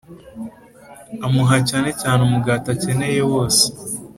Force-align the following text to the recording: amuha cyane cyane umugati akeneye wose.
amuha 1.25 1.57
cyane 1.69 1.89
cyane 2.01 2.19
umugati 2.27 2.67
akeneye 2.75 3.21
wose. 3.31 3.63